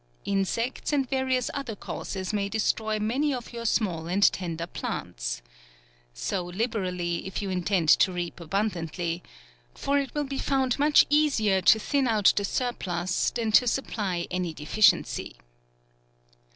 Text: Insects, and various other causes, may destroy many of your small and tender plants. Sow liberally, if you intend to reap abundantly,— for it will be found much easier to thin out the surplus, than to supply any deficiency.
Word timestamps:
Insects, 0.25 0.91
and 0.93 1.07
various 1.07 1.51
other 1.53 1.75
causes, 1.75 2.33
may 2.33 2.49
destroy 2.49 2.97
many 2.97 3.31
of 3.35 3.53
your 3.53 3.67
small 3.67 4.07
and 4.07 4.23
tender 4.33 4.65
plants. 4.65 5.43
Sow 6.11 6.43
liberally, 6.45 7.27
if 7.27 7.39
you 7.39 7.51
intend 7.51 7.87
to 7.89 8.11
reap 8.11 8.39
abundantly,— 8.39 9.21
for 9.75 9.99
it 9.99 10.15
will 10.15 10.23
be 10.23 10.39
found 10.39 10.79
much 10.79 11.05
easier 11.11 11.61
to 11.61 11.77
thin 11.77 12.07
out 12.07 12.33
the 12.35 12.45
surplus, 12.45 13.29
than 13.29 13.51
to 13.51 13.67
supply 13.67 14.25
any 14.31 14.55
deficiency. 14.55 15.35